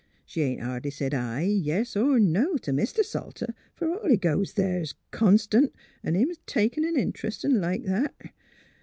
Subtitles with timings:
[0.25, 3.05] ''She ain't hardly said aye, yes er no t' Mr.
[3.05, 7.83] Salter, fer all he goes there s' constant, an' him takin' an int'rest, an' like
[7.83, 8.15] that.